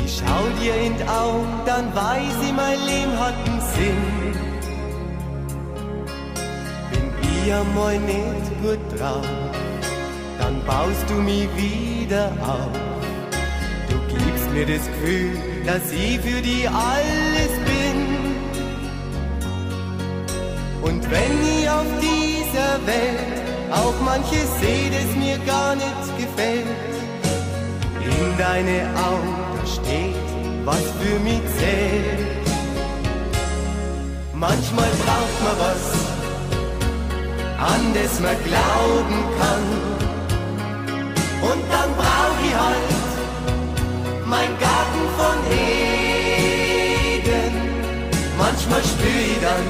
[0.06, 4.04] Ich schau dir in die Augen, dann weiß ich, mein Leben hat einen Sinn.
[6.92, 9.26] Bin ich einmal nicht gut drauf,
[10.40, 12.78] dann baust du mich wieder auf.
[13.90, 17.98] Du gibt mir das Gefühl, dass ich für die alles bin.
[20.84, 23.42] Und wenn ich auf dieser Welt
[23.72, 26.66] auch manches sehe, das mir gar nicht gefällt,
[28.04, 30.16] in deine Augen steht,
[30.66, 32.28] was für mich zählt.
[34.34, 36.01] Manchmal braucht man was,
[37.62, 39.66] an das man glauben kann.
[41.50, 42.92] Und dann brauch ich halt
[44.26, 47.54] mein Garten von Eden.
[48.38, 49.68] Manchmal spür ich dann,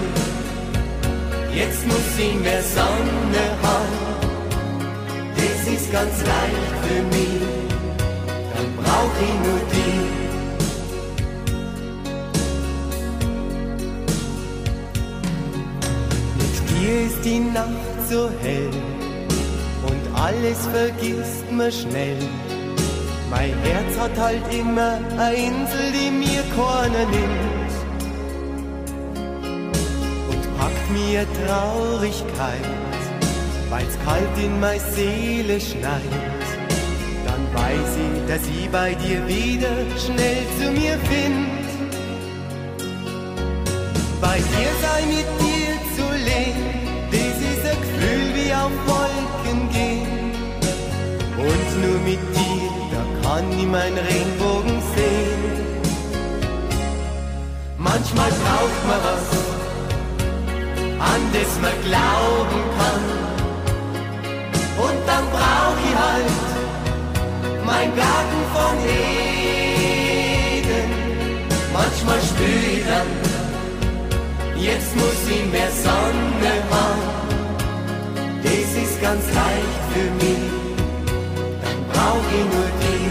[1.54, 4.00] jetzt muss ich mehr Sonne haben.
[5.36, 7.42] Das ist ganz leicht für mich,
[8.54, 10.11] dann brauch ich nur die.
[16.82, 18.72] Dir ist die Nacht so hell
[19.86, 22.18] und alles vergisst man schnell.
[23.30, 27.72] Mein Herz hat halt immer eine Insel, die mir keiner nimmt.
[30.32, 32.66] Und packt mir Traurigkeit,
[33.70, 36.02] weil's kalt in meine Seele schneit.
[37.28, 41.48] Dann weiß ich, dass ich bei dir wieder schnell zu mir find.
[44.20, 45.41] Bei dir sei mit
[48.64, 50.32] auf Wolken gehen.
[51.38, 55.42] Und nur mit dir, da kann ich meinen Regenbogen sehen.
[57.78, 59.28] Manchmal braucht man was,
[61.12, 63.04] an das man glauben kann.
[64.86, 66.32] Und dann brauch ich halt
[67.66, 69.92] mein Garten von Eden.
[71.74, 73.10] Manchmal spür ich dann,
[74.58, 77.11] jetzt muss ich mehr Sonne haben.
[78.74, 80.48] Das ist ganz leicht für mich,
[81.62, 83.10] dann brauch ich nur die.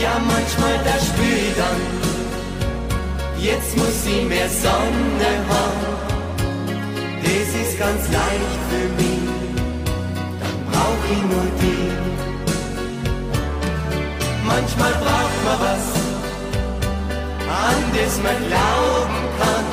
[0.00, 1.80] Ja, manchmal da spür ich dann,
[3.42, 5.96] jetzt muss ich mehr Sonne haben.
[7.24, 9.25] Das ist ganz leicht für mich,
[11.60, 11.90] die.
[14.46, 15.86] Manchmal braucht man was,
[17.64, 19.66] an das man glauben kann.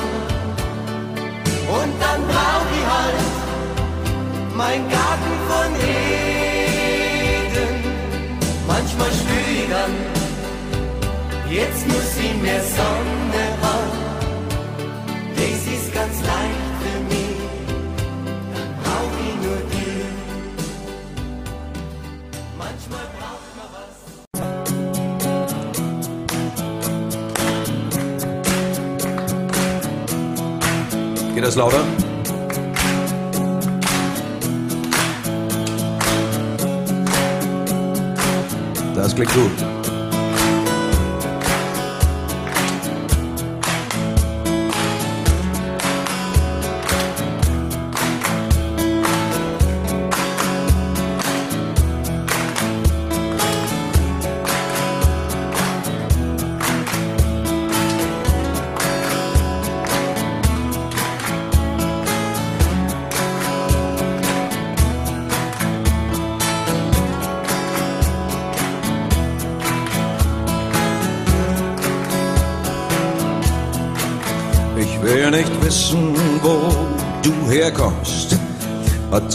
[1.78, 3.32] Und dann brauch ich halt
[4.54, 7.72] mein Garten von Eden.
[8.66, 9.94] Manchmal spür ich dann,
[11.50, 14.03] jetzt muss ich mehr Sonne haben.
[31.44, 31.84] Das lauter?
[38.94, 39.73] Das klingt gut.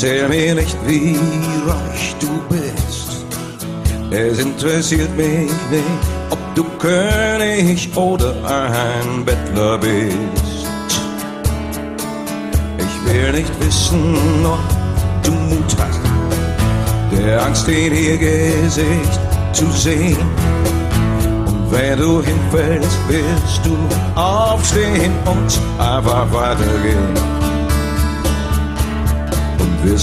[0.02, 1.20] Erzähl mir nicht, wie
[1.68, 3.26] reich du bist.
[4.12, 5.84] Es interessiert mich nicht,
[6.30, 11.02] ob du König oder ein Bettler bist.
[12.78, 16.00] Ich will nicht wissen, ob du Mut hast,
[17.12, 19.20] der Angst in ihr Gesicht
[19.52, 20.18] zu sehen.
[21.46, 23.76] Und wenn du hinfällst, wirst du
[24.18, 27.39] aufstehen und einfach weitergehen.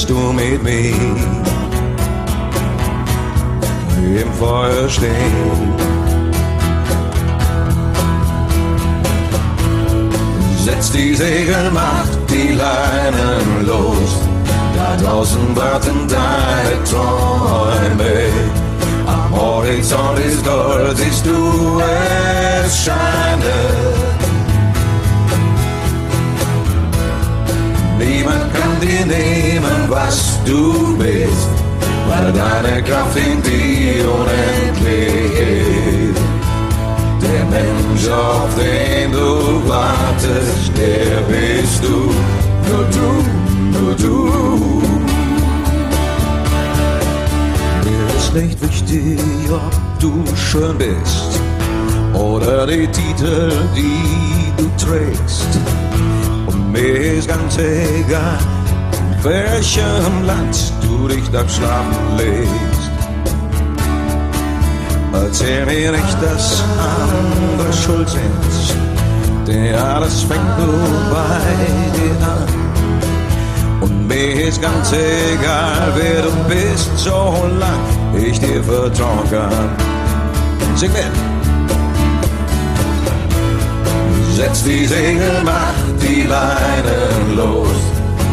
[0.07, 0.95] Du mit mir
[4.21, 5.75] im Feuer stehen.
[10.65, 14.21] Setz die Segel, mach die Leinen los.
[14.77, 18.29] Da draußen warten deine Träume.
[19.07, 24.16] Am Horizont ist Gold, siehst du es scheinen.
[27.99, 31.49] Niemand kann dir nehmen, was du bist,
[32.09, 35.77] weil deine Kraft in dir unendlich ist.
[38.57, 42.11] den du wartest, der bist du.
[42.69, 44.83] Nur du, nur du.
[47.85, 49.21] Mir ist nicht wichtig,
[49.51, 51.41] ob du schön bist
[52.15, 55.59] oder die Titel, die du trägst.
[56.77, 58.39] Mir ist ganz egal,
[58.93, 62.91] in welchem Land du dich dann schlafen legst.
[65.11, 73.81] Erzähl mir nicht, dass andere schuld sind, denn alles fängt nur bei dir an.
[73.81, 79.71] Und mir ist ganz egal, wer du bist, solange ich dir vertrauen kann.
[80.77, 81.26] Sing mit!
[84.37, 87.79] Setz die Segel, mach die Leinen los.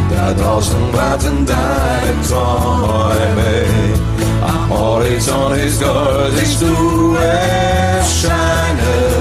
[0.09, 3.53] Da draußen warten deine Träume.
[4.41, 9.13] Am Horizont ist Gold, siehst du es scheinen.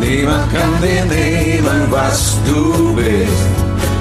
[0.00, 3.44] Niemand kann dir nehmen, was du bist,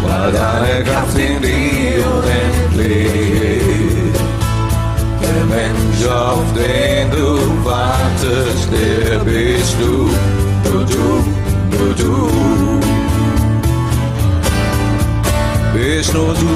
[0.07, 3.42] weil deine Kraft in dir unendlich
[6.03, 10.09] Mensch, auf den du wartest, der bist du,
[10.69, 11.23] nur du,
[11.77, 12.29] nur du.
[15.73, 16.47] Bist nur du,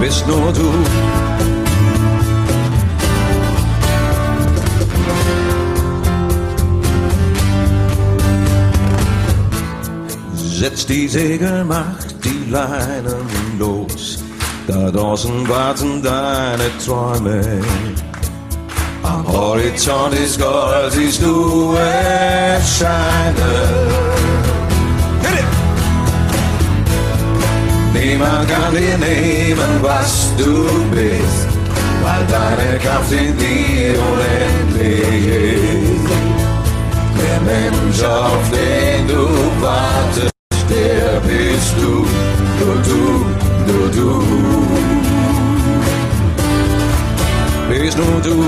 [0.00, 0.72] bist nur du.
[10.34, 14.23] Setz die Segel, mach die Leinen los.
[14.66, 17.42] Da draußen warten deine Träume.
[19.02, 24.14] Am Horizont ist Gold, siehst du es scheinen.
[27.92, 31.48] Niemand kann dir nehmen, was du bist,
[32.02, 36.10] weil deine Kraft in dir unendlich ist.
[37.18, 39.28] Der Mensch, auf den du
[39.60, 40.32] wartest,
[40.70, 42.06] der bist du,
[42.64, 44.22] nur du, nur du.
[47.68, 48.44] Bist nur du,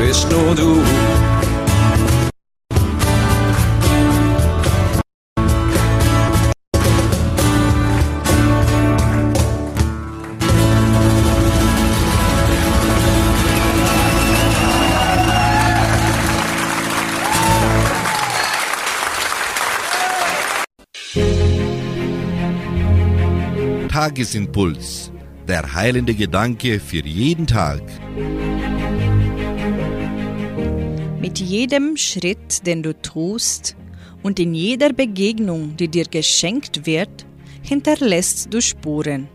[0.00, 1.29] bist nur du.
[24.00, 25.12] Tagesimpuls.
[25.46, 27.82] Der heilende Gedanke für jeden Tag.
[31.20, 33.76] Mit jedem Schritt, den du tust
[34.22, 37.26] und in jeder Begegnung, die dir geschenkt wird,
[37.60, 39.28] hinterlässt du Spuren.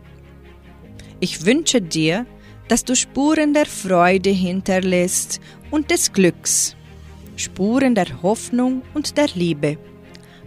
[1.20, 2.26] Ich wünsche dir,
[2.66, 5.40] dass du Spuren der Freude hinterlässt
[5.70, 6.74] und des Glücks,
[7.36, 9.78] Spuren der Hoffnung und der Liebe,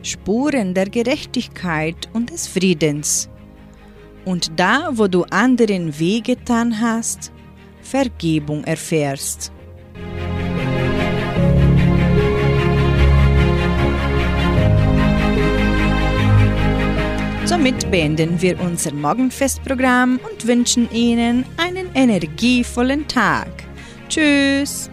[0.04, 3.29] Spuren der Gerechtigkeit und des Friedens.
[4.26, 7.32] Und da, wo du anderen wehgetan hast,
[7.82, 9.52] Vergebung erfährst.
[17.50, 23.50] Somit beenden wir unser Morgenfestprogramm und wünschen Ihnen einen energievollen Tag.
[24.08, 24.92] Tschüss!